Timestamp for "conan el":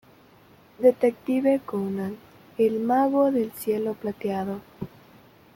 1.63-2.79